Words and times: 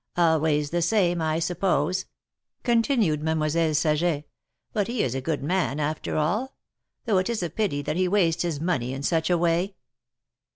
'^Always 0.17 0.71
the 0.71 0.81
same, 0.81 1.21
I 1.21 1.37
suppose," 1.37 2.07
continued 2.63 3.21
Mademoiselle 3.21 3.75
Saget, 3.75 4.27
'^but 4.75 4.87
he 4.87 5.03
is 5.03 5.13
a 5.13 5.21
good 5.21 5.43
man 5.43 5.79
after 5.79 6.17
all! 6.17 6.55
Though 7.05 7.19
it 7.19 7.29
is 7.29 7.43
a 7.43 7.51
pity 7.51 7.83
that 7.83 7.97
he 7.97 8.07
wastes 8.07 8.41
his 8.41 8.59
money 8.59 8.93
in 8.93 9.03
such 9.03 9.29
a 9.29 9.37
way 9.37 9.75